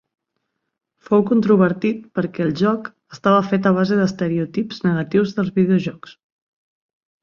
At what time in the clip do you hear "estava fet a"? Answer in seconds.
3.19-3.75